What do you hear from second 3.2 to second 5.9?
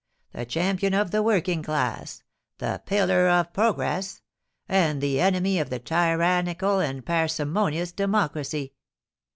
of Progress; and the Enemy of a